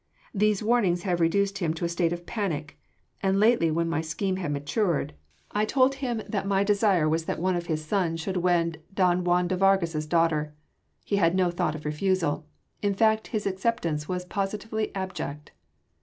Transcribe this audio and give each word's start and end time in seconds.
These 0.33 0.63
warnings 0.63 1.03
have 1.03 1.19
reduced 1.19 1.59
him 1.59 1.75
to 1.75 1.85
a 1.85 1.87
state 1.87 2.11
of 2.11 2.25
panic, 2.25 2.79
and 3.21 3.39
lately 3.39 3.69
when 3.69 3.87
my 3.87 4.01
scheme 4.01 4.37
had 4.37 4.51
matured 4.51 5.13
I 5.51 5.63
told 5.63 5.93
him 5.93 6.23
that 6.27 6.47
my 6.47 6.63
desire 6.63 7.07
was 7.07 7.25
that 7.25 7.37
one 7.37 7.55
of 7.55 7.67
his 7.67 7.85
sons 7.85 8.19
should 8.19 8.37
wed 8.37 8.81
don 8.91 9.23
Juan 9.23 9.47
de 9.47 9.55
Vargas’ 9.55 10.07
daughter. 10.09 10.55
He 11.05 11.17
had 11.17 11.35
no 11.35 11.51
thought 11.51 11.75
of 11.75 11.85
refusal. 11.85 12.47
In 12.81 12.95
fact 12.95 13.27
his 13.27 13.45
acceptance 13.45 14.09
was 14.09 14.25
positively 14.25 14.89
abject." 14.95 15.51